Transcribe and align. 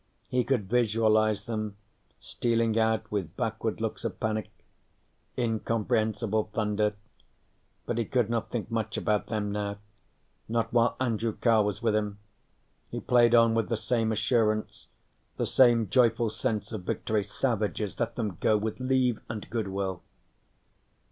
He 0.29 0.43
could 0.43 0.67
visualize 0.67 1.43
them, 1.45 1.75
stealing 2.19 2.75
out 2.79 3.11
with 3.11 3.37
backward 3.37 3.79
looks 3.79 4.03
of 4.03 4.19
panic. 4.19 4.49
Incomprehensible 5.37 6.45
thunder. 6.51 6.95
But 7.85 7.99
he 7.99 8.05
could 8.05 8.27
not 8.27 8.49
think 8.49 8.71
much 8.71 8.97
about 8.97 9.27
them 9.27 9.51
now. 9.51 9.77
Not 10.49 10.73
while 10.73 10.95
Andrew 10.99 11.33
Carr 11.37 11.63
was 11.63 11.83
with 11.83 11.95
him. 11.95 12.17
He 12.89 12.99
played 12.99 13.35
on 13.35 13.53
with 13.53 13.69
the 13.69 13.77
same 13.77 14.11
assurance, 14.11 14.87
the 15.37 15.45
same 15.45 15.87
joyful 15.87 16.31
sense 16.31 16.71
of 16.71 16.81
victory. 16.81 17.23
Savages 17.23 17.99
let 17.99 18.15
them 18.15 18.37
go, 18.41 18.57
with 18.57 18.79
leave 18.79 19.21
and 19.29 19.47
good 19.51 19.67
will. 19.67 20.01